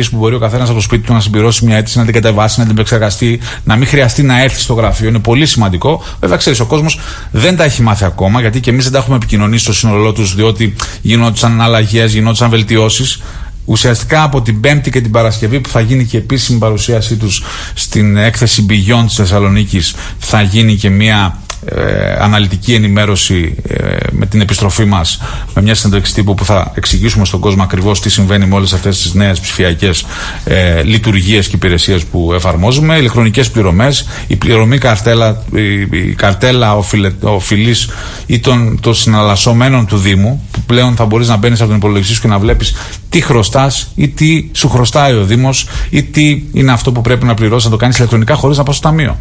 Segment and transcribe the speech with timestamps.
[0.00, 2.58] που μπορεί ο καθένας από το σπίτι του να συμπληρώσει μια αίτηση, να την κατεβάσει,
[2.58, 5.08] να την επεξεργαστεί, να μην χρειαστεί να έρθει στο γραφείο.
[5.08, 6.02] Είναι πολύ σημαντικό.
[6.20, 6.98] Βέβαια, ξέρεις, ο κόσμος
[7.30, 10.34] δεν τα έχει μάθει ακόμα, γιατί και εμείς δεν τα έχουμε επικοινωνήσει στο σύνολό τους,
[10.34, 13.22] διότι γινόντουσαν αλλαγές, γινόντουσαν βελτιώσεις.
[13.66, 17.42] Ουσιαστικά από την Πέμπτη και την Παρασκευή που θα γίνει και επίσημη παρουσίασή τους
[17.74, 24.40] στην έκθεση Beyond τη Θεσσαλονίκης, θα γίνει και μια ε, αναλυτική ενημέρωση ε, με την
[24.40, 25.20] επιστροφή μας
[25.54, 29.02] με μια συνέντευξη τύπου που θα εξηγήσουμε στον κόσμο ακριβώς τι συμβαίνει με όλες αυτές
[29.02, 30.04] τις νέες ψηφιακές
[30.44, 32.96] ε, λειτουργίες και υπηρεσίες που εφαρμόζουμε.
[32.96, 36.76] Ηλεκτρονικές πληρωμές, η πληρωμή καρτέλα, η, η καρτέλα
[37.20, 37.88] οφειλής
[38.26, 42.14] ή των, των συναλλασσομένων του Δήμου, που πλέον θα μπορείς να μπαίνεις από τον υπολογιστή
[42.14, 42.74] σου και να βλέπεις
[43.08, 47.34] τι χρωστάς ή τι σου χρωστάει ο Δήμος ή τι είναι αυτό που πρέπει να
[47.34, 49.18] πληρώσεις, να το κάνεις ηλεκτρονικά χωρίς να πας στο ταμείο.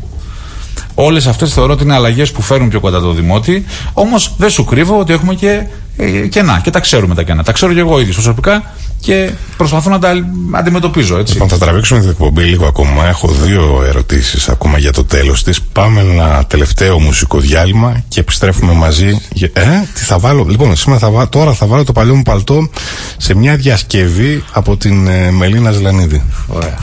[0.95, 3.66] Όλες αυτές θεωρώ ότι είναι αλλαγές που φέρουν πιο κοντά το δημότη.
[3.94, 5.66] Όμως δεν σου κρύβω ότι έχουμε και
[5.98, 6.59] ε, κενά.
[6.64, 7.44] Και τα ξέρουμε τα κενά.
[7.44, 8.64] Τα ξέρω και εγώ ίδιος προσωπικά
[9.00, 10.14] και προσπαθώ να τα
[10.52, 11.17] αντιμετωπίζω.
[11.17, 11.34] Έτσι.
[11.34, 13.08] Λοιπόν, θα τραβήξουμε την εκπομπή λίγο ακόμα.
[13.08, 15.62] Έχω δύο ερωτήσεις ακόμα για το τέλος της.
[15.62, 19.22] Πάμε ένα τελευταίο μουσικό διάλειμμα και επιστρέφουμε μαζί.
[19.53, 22.69] Ε, τι θα βάλω; Λοιπόν, σήμερα θα βάλω, τώρα θα βάλω το παλιό μου παλτό
[23.17, 26.23] σε μια διασκευή από την ε, Μελίνα Ζλανίδη.
[26.47, 26.78] Ωραία.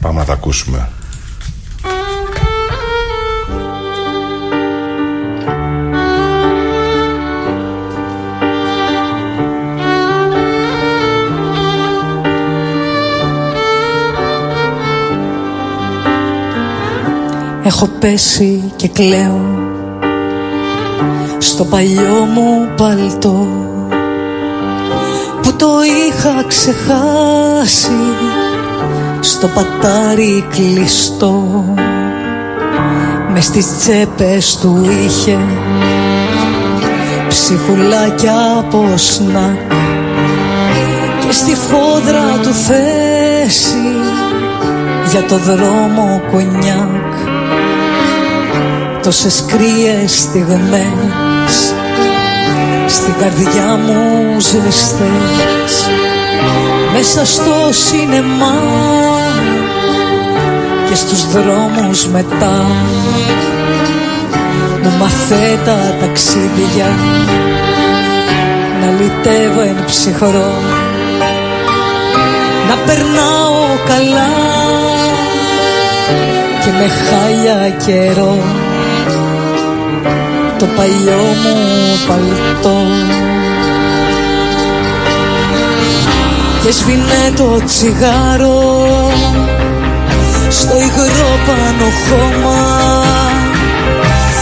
[0.00, 0.88] Πάμε να τα ακούσουμε.
[17.68, 19.40] Έχω πέσει και κλαίω
[21.38, 23.46] στο παλιό μου παλτό
[25.42, 28.00] που το είχα ξεχάσει
[29.20, 31.64] στο πατάρι κλειστό.
[33.32, 35.38] Μες στις τσέπες του είχε
[37.28, 39.72] ψυχουλάκια από σνακ
[41.26, 43.88] και στη φόδρα του θέση
[45.10, 47.17] για το δρόμο κονιάκ
[49.08, 51.74] τόσες κρύες στιγμές
[52.86, 55.88] στην καρδιά μου ζεστές.
[56.92, 58.54] Μέσα στο σινεμά
[60.88, 62.66] και στους δρόμους μετά
[64.82, 66.90] μου μαθέ τα ταξίδια
[68.80, 70.52] να λυτεύω εν ψυχρό.
[72.68, 74.28] Να περνάω καλά
[76.64, 78.67] και με χάλια καιρό
[80.58, 81.56] το παλιό μου
[82.08, 82.86] παλτό.
[86.62, 89.10] Και σβήνε το τσιγάρο
[90.50, 93.02] στο υγρό πάνω χώμα.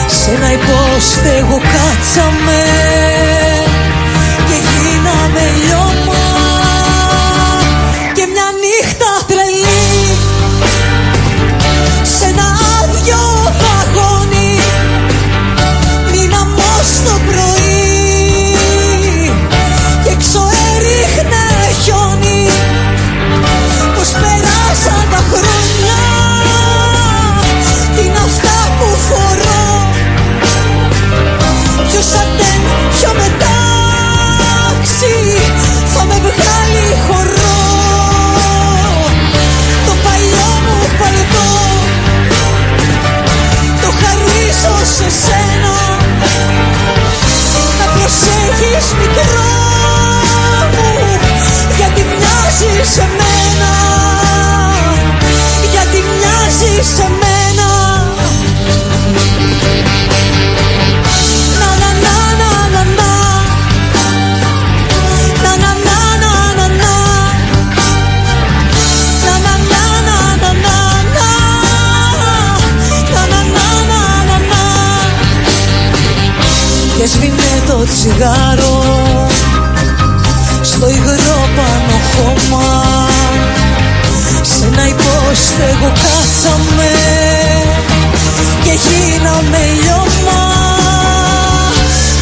[0.06, 2.62] Σε ένα υπόστεγο κάτσαμε
[4.48, 6.24] και γίναμε λιώμα.
[8.14, 9.15] Και μια νύχτα
[84.66, 86.90] σε ένα υπόστεγο κάτσαμε
[88.64, 90.42] και γίναμε λιώμα.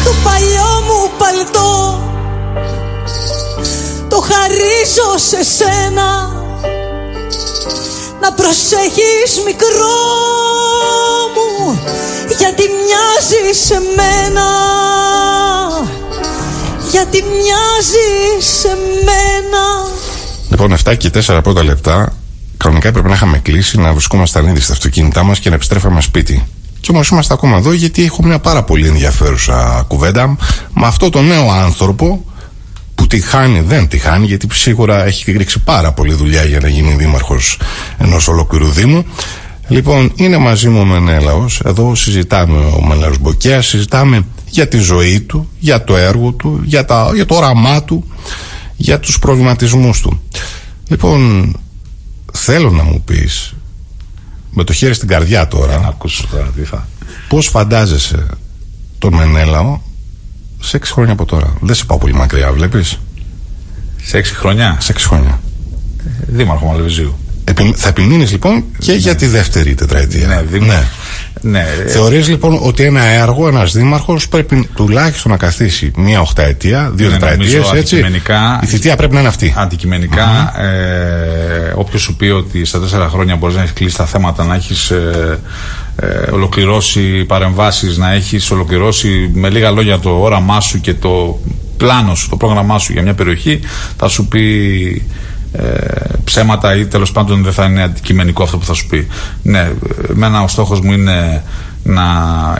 [0.03, 1.99] Το παλιό μου παλτό
[4.09, 6.33] το χαρίζω σε σένα.
[8.21, 9.97] Να προσέχεις μικρό
[11.35, 11.79] μου
[12.37, 14.47] γιατί μοιάζει σε μένα.
[16.91, 19.63] Γιατί μοιάζει σε μένα.
[20.49, 22.13] Λοιπόν, 7 και 4 πρώτα λεπτά.
[22.65, 26.43] Κανονικά έπρεπε να είχαμε κλείσει, να βρισκόμασταν ήδη στα αυτοκίνητά μας και να επιστρέφαμε σπίτι.
[26.79, 30.37] Και όμως είμαστε ακόμα εδώ γιατί έχω μια πάρα πολύ ενδιαφέρουσα κουβέντα
[30.73, 32.25] με αυτό το νέο άνθρωπο
[32.95, 36.67] που τη χάνει, δεν τη χάνει, γιατί σίγουρα έχει ρίξει πάρα πολλή δουλειά για να
[36.67, 37.59] γίνει δήμαρχος
[37.97, 39.05] ενός ολόκληρου Δήμου.
[39.67, 45.21] Λοιπόν, είναι μαζί μου ο Μενέλαος, εδώ συζητάμε ο Μενέλαος Μποκέας, συζητάμε για τη ζωή
[45.21, 48.03] του, για το έργο του, για, τα, για το όραμά του,
[48.75, 50.21] για τους προβληματισμούς του.
[50.87, 51.51] Λοιπόν,
[52.35, 53.53] θέλω να μου πεις,
[54.51, 56.87] με το χέρι στην καρδιά τώρα, Να ακούσω τώρα τι θα.
[57.27, 58.25] πώς φαντάζεσαι
[58.99, 59.79] τον Μενέλαο
[60.59, 62.99] σε 6 χρόνια από τώρα; Δεν σε πάω πολύ μακριά, βλέπεις;
[64.03, 65.39] Σε έξι χρόνια; Σε 6 χρόνια.
[66.27, 67.15] Δήμαρχο Μαλεβιζίου.
[67.43, 70.27] Επι- θα επιμείνεις λοιπόν και για τη δεύτερη τετραετία.
[70.27, 70.83] Ναι, δήμαρχο.
[71.47, 71.65] Ναι.
[71.85, 77.07] ε, Θεωρείς λοιπόν ότι ένα έργο, ένας δήμαρχος πρέπει τουλάχιστον να καθίσει μία οχταετία, δύο
[77.07, 77.95] Ναι, τετραετίες, νομίζω έτσι.
[77.95, 79.53] αντικειμενικά- Η θητεία πρέπει να είναι αυτή.
[79.57, 84.43] αντικειμενικά, ε, όποιος σου πει ότι στα τέσσερα χρόνια μπορείς να έχεις κλείσει τα θέματα,
[84.45, 85.39] να έχεις ε,
[86.01, 91.39] ε, ολοκληρώσει παρεμβάσεις, να έχεις ολοκληρώσει με λίγα λόγια το όραμά σου και το
[91.77, 93.59] πλάνο σου, το πρόγραμμά σου για μια περιοχή,
[93.97, 94.41] θα σου πει
[94.97, 95.34] ε,
[96.23, 99.07] ψέματα ή τέλος πάντων δεν θα είναι αντικειμενικό αυτό που θα σου πει.
[99.41, 99.71] Ναι,
[100.09, 101.43] εμένα ο στόχος μου είναι
[101.83, 102.03] να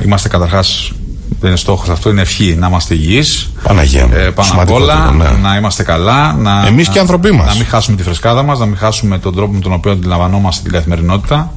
[0.06, 0.92] είμαστε καταρχάς.
[1.40, 4.14] Δεν είναι στόχος αυτό, είναι ευχή να είμαστε υγιείς Παναγία μου.
[4.14, 5.30] ε, πάνω απ' Σημαντικότερο, όλα ναι.
[5.42, 6.34] να είμαστε καλά.
[6.34, 7.48] Να, Εμείς και οι άνθρωποι μας.
[7.48, 10.62] Να μην χάσουμε τη φρεσκάδα μας, να μην χάσουμε τον τρόπο με τον οποίο αντιλαμβανόμαστε
[10.64, 11.54] την καθημερινότητα.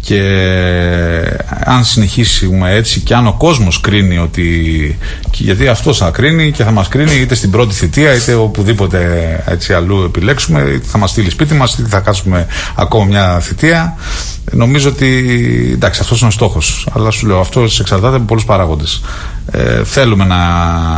[0.00, 0.20] Και
[1.64, 4.98] αν συνεχίσουμε έτσι και αν ο κόσμος κρίνει ότι.
[5.30, 8.98] και Γιατί αυτός θα κρίνει και θα μας κρίνει είτε στην πρώτη θητεία είτε οπουδήποτε
[9.46, 13.96] έτσι αλλού επιλέξουμε, είτε θα μας στείλει σπίτι μας είτε θα χάσουμε ακόμα μια θητεία.
[14.52, 15.06] Νομίζω ότι
[15.72, 16.88] εντάξει, αυτός είναι ο στόχος.
[16.92, 19.02] Αλλά σου λέω, αυτό εξαρτάται από πολλούς παράγοντες.
[19.50, 20.38] Ε, θέλουμε να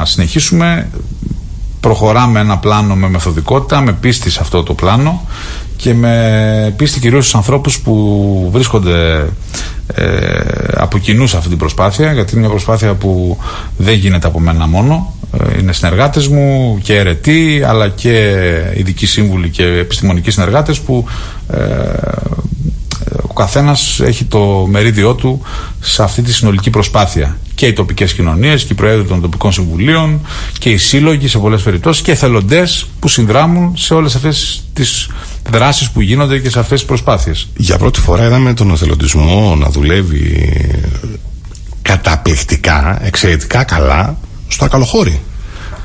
[0.05, 0.89] συνεχίσουμε
[1.83, 5.27] προχωράμε ένα πλάνο με μεθοδικότητα, με πίστη σε αυτό το πλάνο
[5.83, 9.27] και με πίστη κυρίως στους ανθρώπους που βρίσκονται
[9.95, 10.05] ε,
[10.75, 13.39] από κοινού σε αυτή την προσπάθεια γιατί είναι μια προσπάθεια που
[13.77, 15.15] δεν γίνεται από μένα μόνο.
[15.39, 18.37] Ε, είναι συνεργάτες μου και αιρετοί αλλά και
[18.77, 21.05] ειδικοί σύμβουλοι και επιστημονικοί συνεργάτες που
[21.53, 21.59] ε,
[23.33, 25.43] ο καθένας έχει το μερίδιό του
[25.81, 27.39] σε αυτή τη συνολική προσπάθεια.
[27.55, 30.21] Και οι τοπικές κοινωνίες και οι προέδροι των τοπικών συμβουλίων
[30.59, 35.09] και οι σύλλογοι σε πολλές περιπτώσεις και εθελοντές που συνδράμουν σε όλες αυτές τις
[35.51, 37.49] δράσεις που γίνονται και σε αυτές τις προσπάθειες.
[37.57, 40.53] Για πρώτη φορά είδαμε τον εθελοντισμό να δουλεύει
[41.83, 44.17] καταπληκτικά, εξαιρετικά καλά
[44.49, 45.21] στο Ακαλοχώρι.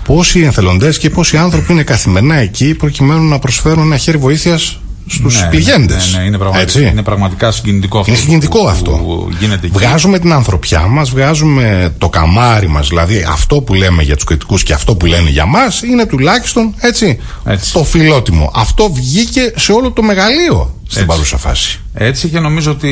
[0.03, 4.79] Πόσοι εθελοντές και πόσοι άνθρωποι είναι καθημερινά εκεί προκειμένου να προσφέρουν ένα χέρι βοήθειας
[5.09, 6.11] στους Ναι, πληγέντες.
[6.13, 8.11] Ναι, ναι, είναι, πραγματικά, είναι πραγματικά συγκινητικό αυτό.
[8.11, 8.91] Είναι συγκινητικό που- αυτό.
[8.91, 9.77] που γίνεται εκεί.
[9.77, 12.87] Βγάζουμε την ανθρωπιά μας, βγάζουμε το καμάρι μας.
[12.87, 16.73] Δηλαδή αυτό που λέμε για τους κριτικούς και αυτό που λένε για μας είναι τουλάχιστον
[16.79, 17.73] έτσι, Έτσι.
[17.73, 18.51] το φιλότιμο.
[18.55, 21.05] Αυτό βγήκε σε όλο το μεγαλείο στην Έτσι.
[21.13, 21.79] παρούσα φάση.
[21.93, 22.89] Έτσι και νομίζω ότι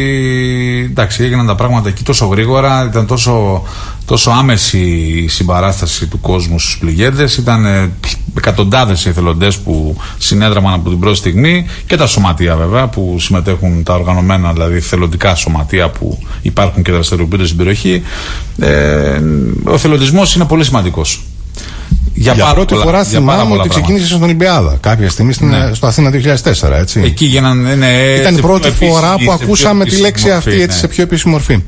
[0.91, 3.63] εντάξει, έγιναν τα πράγματα εκεί τόσο γρήγορα, ήταν τόσο,
[4.05, 4.77] τόσο άμεση
[5.23, 7.91] η συμπαράσταση του κόσμου στους πληγέντες, ήταν ε,
[8.37, 13.83] εκατοντάδες οι εθελοντές που συνέδραμαν από την πρώτη στιγμή και τα σωματεία βέβαια που συμμετέχουν,
[13.83, 18.01] τα οργανωμένα δηλαδή θελοντικά σωματεία που υπάρχουν και δραστηριοποιούνται στην περιοχή.
[18.59, 19.19] Ε,
[19.63, 21.23] ο εθελοντισμός είναι πολύ σημαντικός.
[22.17, 23.79] Για, πάρα πρώτη πολλά- φορά για πάρα θυμάμαι πολλά ότι πράγματα.
[23.81, 27.01] ξεκίνησε στον Ολυμπιάδα κάποια στιγμή στην, στο Αθήνα 2004, έτσι.
[27.05, 27.87] Εκεί γίνανε, ναι,
[28.19, 30.37] Ήταν η σε πρώτη πιο επίσημη- φορά που σε πιο ακούσαμε τη επίσημη λέξη μορφή,
[30.37, 30.73] αυτή έτσι ναι.
[30.73, 31.63] σε πιο επίσημη μορφή.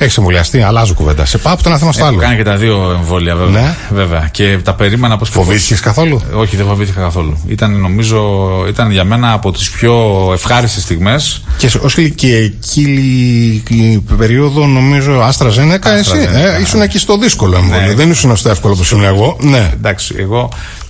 [0.00, 1.24] Έχεις εμβολιαστεί, αλλάζω κουβέντα.
[1.24, 2.20] Σε πάω από το ένα θέμα στο Έχω άλλο.
[2.20, 3.62] κάνει και τα δύο εμβόλια βέβαια.
[3.62, 3.76] Ναι.
[3.90, 4.28] βέβαια.
[4.30, 7.38] Και τα περίμενα πώς Φοβήθηκες καθόλου; Όχι, δεν φοβήθηκα καθόλου.
[7.48, 9.94] Ήταν νομίζω, ήταν για μένα από τις πιο
[10.32, 11.42] ευχάριστες στιγμές.
[11.58, 16.10] Και ως και εκείνη περίοδο, νομίζω, Άστρα Ζένεκα, εσύ.
[16.14, 16.58] AstraZeneca, Ε, ναι.
[16.62, 17.86] ήσουν εκεί στο δύσκολο εμβόλιο.
[17.86, 17.94] Ναι.
[17.94, 19.36] Δεν ήσουν στο εύκολο που ήμουν εγώ.
[19.40, 19.70] Ναι.
[19.74, 20.48] Εντάξει, εγώ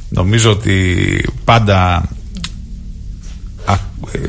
[0.08, 0.74] νομίζω ότι
[1.44, 2.00] πάντα α,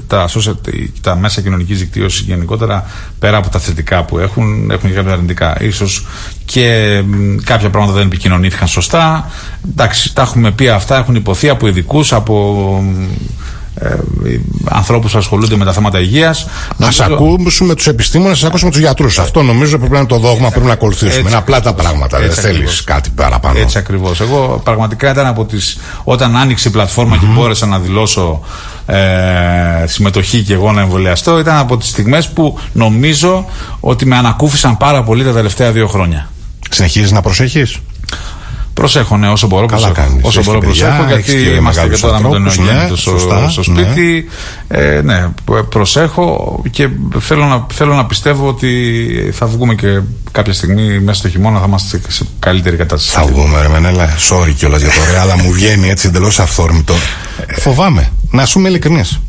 [0.07, 0.55] τα, social,
[1.01, 2.85] τα μέσα κοινωνικής δικτύωσης γενικότερα
[3.19, 5.61] πέρα από τα θετικά που έχουν, έχουν και κάποια αρνητικά.
[5.61, 6.05] Ίσως
[6.45, 9.31] και μ, κάποια πράγματα δεν επικοινωνήθηκαν σωστά.
[9.69, 12.83] Εντάξει, τα έχουμε πει αυτά, έχουν υποθεί από ειδικούς, από
[13.79, 13.95] ε,
[14.69, 16.45] ανθρώπους που ασχολούνται με τα θέματα υγείας.
[16.77, 19.19] Να Νομίζω- ακούσουμε τους επιστήμονες, να ακούσουμε τους γιατρούς.
[19.19, 21.09] Αυτό νομίζω πρέπει να είναι το δόγμα, πρέπει να ακολουθήσουμε.
[21.13, 21.89] έτσι Είναι απλά τα ακριβώς.
[21.91, 22.17] πράγματα.
[22.17, 22.83] Δεν Έτσι θέλεις ακριβώς.
[22.83, 23.59] κάτι παραπάνω.
[23.59, 24.19] Έτσι ακριβώς.
[24.21, 28.41] Εγώ πραγματικά ήταν από τις Όταν άνοιξε η πλατφορμα και μπόρεσα να δηλώσω
[28.85, 28.97] ε,
[29.85, 33.45] συμμετοχή και εγώ να εμβολιαστώ, ήταν από τις στιγμές που νομίζω
[33.79, 36.29] ότι με ανακούφισαν πάρα πολύ τα τελευταία δύο χρόνια.
[36.69, 37.77] Συνεχίζεις να προσέχεις;
[38.79, 40.07] Προσέχω, ναι, όσο μπορώ Καλά προσέχω.
[40.07, 40.25] κάνεις.
[40.25, 42.35] Όσο Έχεις μπορώ και παιδιά, προσέχω, έχεις γιατί και είμαστε και μεγάλους τώρα με τον
[42.35, 43.81] ανθρώπους, νεογέννητο ναι, στο, σωστά, στο ναι.
[43.81, 44.29] σπίτι.
[44.67, 45.27] Ε, ναι,
[45.69, 48.71] προσέχω και θέλω να, θέλω να πιστεύω ότι
[49.33, 49.99] θα βγούμε και
[50.31, 53.17] κάποια στιγμή μέσα στο χειμώνα θα είμαστε σε καλύτερη κατάσταση.
[53.17, 54.09] Θα βγούμε, ρε Μενέλα.
[54.29, 56.93] Sorry κιόλας για το ρε, αλλά μου βγαίνει έτσι εντελώς αυθόρμητο.
[57.55, 58.11] Φοβάμαι.
[58.31, 59.19] Να σου είμαι ειλικρινής.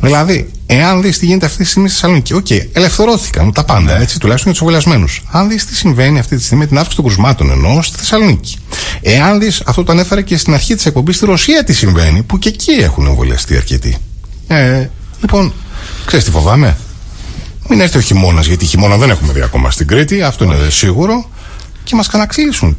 [0.00, 4.18] Δηλαδή, εάν δεις τι γίνεται αυτή τη στιγμή στη Θεσσαλονίκη, οκ, ελευθερώθηκαν τα πάντα, έτσι,
[4.18, 5.22] τουλάχιστον για τους εμβολιασμένους.
[5.30, 8.56] Αν δεις τι συμβαίνει αυτή τη στιγμή με την αύξηση των κρουσμάτων εννοώ στη Θεσσαλονίκη.
[9.00, 12.38] Εάν δεις, αυτό το ανέφερα και στην αρχή της εκπομπής στη Ρωσία τι συμβαίνει, που
[12.38, 13.96] και εκεί έχουν εμβολιαστεί αρκετοί.
[14.46, 14.86] Ε,
[15.20, 15.52] λοιπόν,
[16.04, 16.76] ξέρεις τι φοβάμαι;
[17.68, 21.28] Μην έρθει ο χειμώνας, γιατί χειμώνα δεν έχουμε δει ακόμα στην Κρήτη, αυτό είναι σίγουρο,
[21.84, 22.76] και μας καναξύλισουν.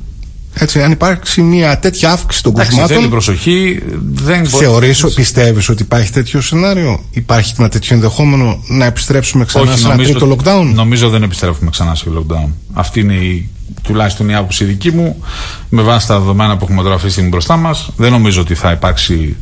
[0.53, 3.81] Έτσι, αν υπάρξει μια τέτοια αύξηση των Εντάξει, θέλει κρουσμάτων, προσοχή.
[4.01, 9.75] Δεν μπορεί- θεωρείς, πιστεύεις ότι υπάρχει τέτοιο σενάριο, υπάρχει ένα τέτοιο ενδεχόμενο να επιστρέψουμε ξανά
[9.77, 12.49] σε ένα τρίτο lockdown; Νομίζω δεν επιστρέφουμε ξανά σε lockdown.
[12.73, 13.49] Αυτή είναι η,
[13.83, 15.23] τουλάχιστον η άποψη δική μου.
[15.69, 18.55] Με βάση τα δεδομένα που έχουμε τώρα αυτή τη στιγμή μπροστά μας, δεν νομίζω ότι
[18.55, 19.35] θα υπάρξει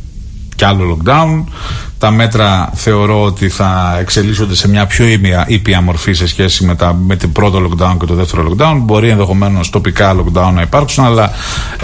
[0.56, 1.44] κι άλλο lockdown.
[2.00, 6.74] Τα μέτρα θεωρώ ότι θα εξελίσσονται σε μια πιο ήπια, ήπια μορφή σε σχέση με,
[6.74, 8.76] τα, με την πρώτο lockdown και το δεύτερο lockdown.
[8.80, 11.32] Μπορεί ενδεχομένως τοπικά lockdown να υπάρξουν, αλλά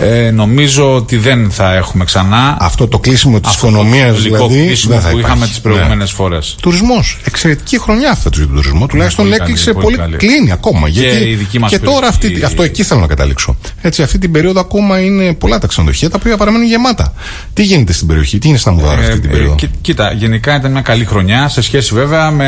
[0.00, 4.46] ε, νομίζω ότι δεν θα έχουμε ξανά Αυτό το κλείσιμο της αυτό το οικονομίας υλικό
[4.46, 5.34] δηλαδή κλείσιμο δεν θα που υπάρχει.
[5.36, 6.56] είχαμε τις προηγούμενες φορές.
[6.62, 10.16] Τουρισμός, εξαιρετική χρονιά φέτος για τον τουρισμό, τουλάχιστον πολύ καλή, έκλεισε πολύ πολύ, καλή.
[10.16, 10.90] κλείνει ακόμα.
[10.90, 13.56] Και γιατί, η δική μας και τώρα περιοχή- αυτή, αυτό εκεί θέλω να καταλήξω.
[13.80, 17.14] Έτσι, αυτή την περίοδο ακόμα είναι πολλά τα ξενοδοχεία τα οποία παραμένουν γεμάτα.
[17.52, 19.66] Τι γίνεται στην περιοχή, τι γίνεται στα Μουδάρα αυτή την Ε, περίοδο; ε,
[20.08, 22.44] κοί- κοίτα, γενικά ήταν μια καλή χρονιά σε σχέση βέβαια με.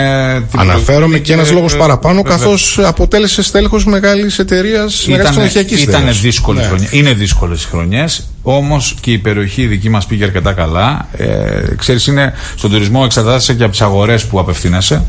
[0.50, 2.37] την Αναφέρομαι προηγούμενη και ένας λόγος ε, παραπάνω, βέβαια.
[2.37, 6.21] καθώς αποτέλεσε στέλεχος μεγάλης εταιρείας, μεγάλης ξενοδοχειακή Ήταν εταιρείας.
[6.21, 6.69] δύσκολες Ναι.
[6.69, 6.93] χρονιές.
[6.93, 8.27] Είναι δύσκολες χρονιές.
[8.43, 11.09] Όμως και η περιοχή δική μας πήγε αρκετά καλά.
[11.17, 11.27] Ε,
[11.77, 15.03] ξέρεις, είναι, στον τουρισμό εξαρτάται και από τις αγορές που απευθύνεσαι.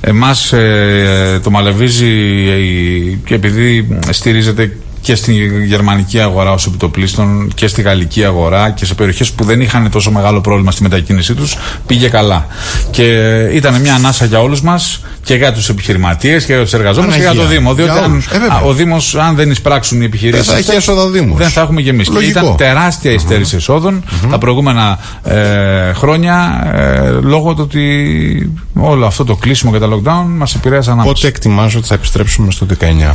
[0.00, 2.10] Εμάς ε, το μαλεβίζει
[2.48, 5.32] ε, και επειδή στηρίζεται και στη
[5.66, 10.10] γερμανική αγορά ως επιτοπλίστων και στη γαλλική αγορά και σε περιοχές που δεν είχαν τόσο
[10.10, 11.56] μεγάλο πρόβλημα στη μετακίνησή τους
[11.86, 12.46] πήγε καλά
[12.90, 13.04] και
[13.52, 17.20] ήταν μια ανάσα για όλους μας και για τους επιχειρηματίες και για τους εργαζόμενους και
[17.20, 17.58] για το Παναγία.
[17.58, 18.26] Δήμο διότι Για αν, όλους.
[18.26, 18.56] Ε, βέβαια.
[18.56, 21.38] α, ο Δήμος αν δεν εισπράξουν οι επιχειρήσεις Δεν θα έχει αυτές, έσοδα ο Δήμος.
[21.38, 22.38] δεν θα έχουμε και εμείς και Λογικό.
[22.40, 29.36] ήταν τεράστια υστέρηση εσόδων τα προηγούμενα ε, χρόνια ε, λόγω του ότι όλο αυτό το
[29.36, 31.12] κλείσιμο και τα lockdown μας επηρέασαν άμεσα.
[31.12, 33.14] Πότε εκτιμάς ότι θα επιστρέψουμε στο 19.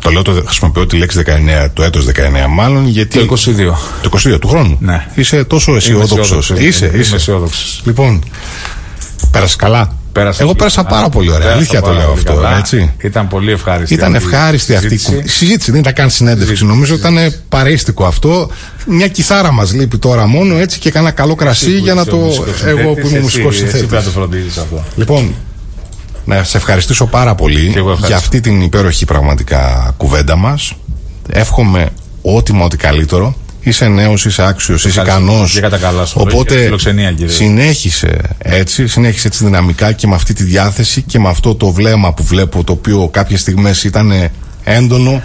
[0.00, 1.22] Το λέω, το χρησιμοποιώ τη λέξη
[1.64, 2.10] 19, το έτος 19
[2.48, 3.26] μάλλον, γιατί...
[3.26, 3.54] Το 22.
[4.02, 4.76] Το 22 του χρόνου.
[4.80, 5.06] Ναι.
[5.14, 6.18] Είσαι τόσο αισιόδοξος.
[6.18, 7.14] αισιόδοξος, Είσαι, είμαι είσαι.
[7.14, 7.80] αισιόδοξος.
[7.84, 8.24] Λοιπόν,
[9.30, 9.92] πέρασε καλά.
[10.12, 10.96] Πέρασα Εγώ πολύ πέρασα καλά.
[10.96, 11.38] πάρα πολύ ωραία.
[11.40, 12.34] Πέρασα Αλήθεια το πάρα λέω πολύ αυτό.
[12.34, 12.58] καλά.
[12.58, 12.92] Έτσι.
[13.00, 13.94] Ήταν πολύ ευχάριστη.
[13.94, 15.20] Ήταν αυτή η ευχάριστη αυτή η συζήτηση.
[15.20, 15.70] κου- συζήτηση.
[15.70, 16.46] Δεν ήταν καν συνέντευξη.
[16.56, 18.50] Συζήτηση, Νομίζω ήταν παρέστικο αυτό.
[18.86, 22.16] Μια κιθάρα μας λείπει τώρα μόνο έτσι και κάνα καλό κρασί για να το.
[22.66, 23.86] Εγώ που είμαι μουσικός Εσύ συνθέτης.
[23.86, 24.84] πρέπει να το φροντίζεις αυτό.
[24.96, 25.34] Λοιπόν,
[26.36, 28.06] να σε ευχαριστήσω πάρα πολύ Και εγώ ευχαριστώ.
[28.06, 30.72] για αυτή την υπέροχη πραγματικά κουβέντα μας.
[31.30, 31.88] Εύχομαι
[32.22, 33.34] ό,τι μα ό,τι καλύτερο.
[33.60, 35.20] Είσαι νέος, είσαι άξιος, είσαι Ευχαριστώ.
[35.30, 35.52] ικανός.
[35.52, 36.18] Και κατά καλά σου.
[36.18, 37.32] Και Οπότε φιλοξενία, κύριε.
[37.34, 42.12] συνέχισε έτσι, συνέχισε έτσι δυναμικά και με αυτή τη διάθεση και με αυτό το βλέμμα
[42.14, 44.30] που βλέπω το οποίο κάποιες στιγμές ήταν
[44.64, 45.22] έντονο,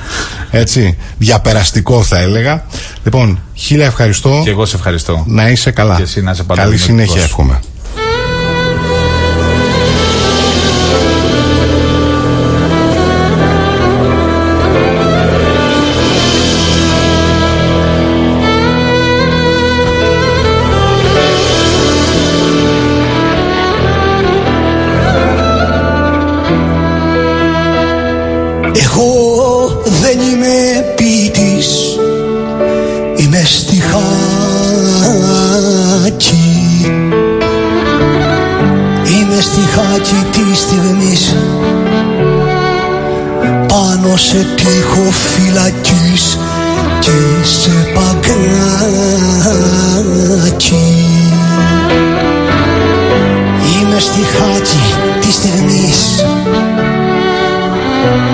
[0.51, 2.65] έτσι, διαπεραστικό θα έλεγα.
[3.03, 4.41] Λοιπόν, χίλια ευχαριστώ.
[4.43, 5.24] Και εγώ σε ευχαριστώ.
[5.27, 5.95] Να είσαι καλά.
[5.95, 7.05] Και εσύ να είσαι πάντα Καλή δημιουργικός.
[7.07, 7.60] συνέχεια εύχομαι.
[40.55, 41.36] Στιχάκι της στιγμής
[43.67, 46.38] Πάνω σε τείχο φυλακής
[47.00, 49.33] Και σε παγκάκι
[53.81, 54.77] Είμαι στιχάκι
[55.22, 56.25] της στιγμής.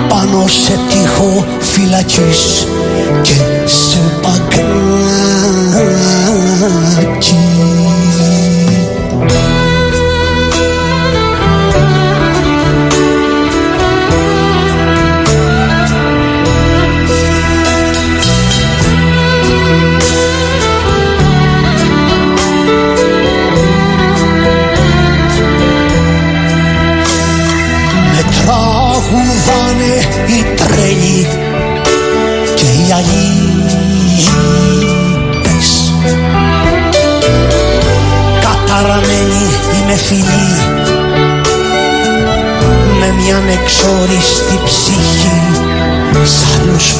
[0.08, 2.66] Πάνω σε τείχο φυλακής
[3.22, 3.34] και
[3.64, 4.60] σε παγκάκι.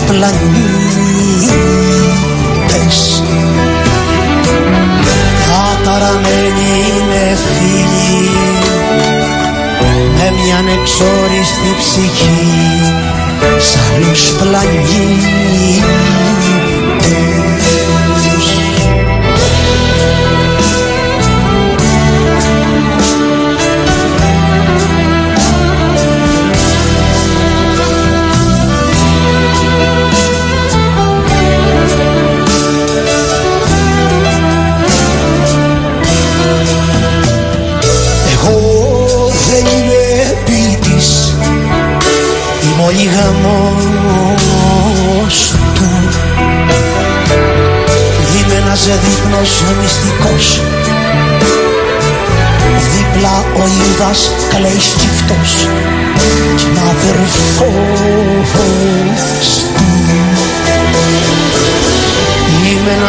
[0.07, 1.50] Πλανήτες
[5.47, 8.30] Καταραμένοι είμαι φίλοι
[10.14, 12.49] με μια ανεξόριστη ψυχή
[13.59, 16.19] σ' άλλους πλανήτες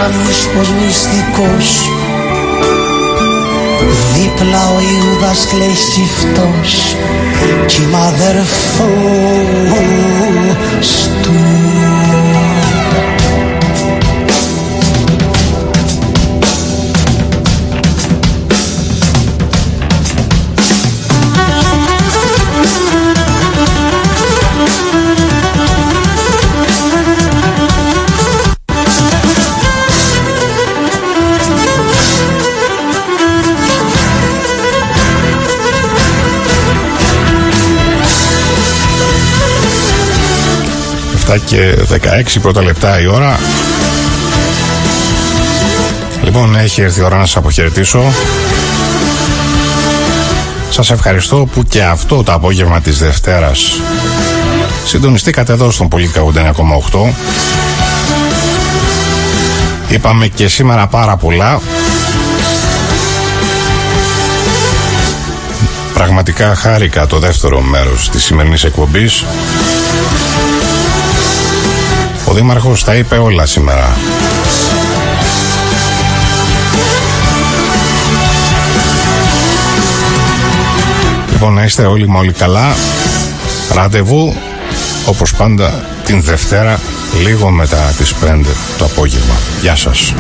[0.02, 0.80] Είμαι ένα μυστικός.
[0.86, 1.90] Μυστικός
[4.14, 6.96] Δίπλα ο Ιούδας κλαίει σκύφτος
[7.66, 8.90] Κι είμαι αδερφός
[11.22, 11.32] του
[41.38, 41.98] και 16
[42.42, 43.40] πρώτα λεπτά η ώρα.
[46.24, 48.04] Λοιπόν, έχει έρθει η ώρα να σας αποχαιρετήσω.
[50.70, 53.82] Σας ευχαριστώ που και αυτό το απόγευμα της Δευτέρας
[54.86, 57.14] συντονιστήκατε εδώ στον Πολίτικα 89,8.
[59.90, 61.62] Είπαμε και σήμερα πάρα πολλά.
[65.94, 69.26] Πραγματικά χάρηκα το δεύτερο μέρος της σημερινής εκπομπής.
[72.32, 73.98] Ο Δήμαρχος τα είπε όλα σήμερα.
[81.32, 82.76] Λοιπόν, να είστε όλοι μα όλοι καλά.
[83.74, 84.36] Ραντεβού,
[85.06, 86.80] όπως πάντα, την Δευτέρα,
[87.24, 88.46] λίγο μετά τις 5
[88.78, 89.36] το απόγευμα.
[89.62, 90.14] Γεια σας.